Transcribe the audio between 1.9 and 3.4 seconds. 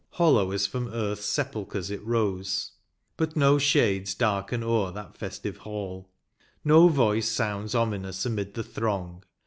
it rose. But